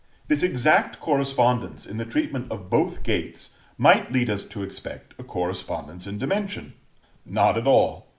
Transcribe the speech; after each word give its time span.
This 0.27 0.41
exact 0.41 0.99
correspondence, 0.99 1.85
in 1.85 1.97
the 1.97 2.05
treatment 2.05 2.51
of 2.51 2.71
both 2.71 3.03
gates, 3.03 3.55
might 3.77 4.11
lead 4.11 4.31
us 4.31 4.43
to 4.45 4.63
expect 4.63 5.13
a 5.19 5.23
correspondence 5.23 6.07
in 6.07 6.17
dimension. 6.17 6.73
Not 7.23 7.55
at 7.55 7.67
all. 7.67 8.07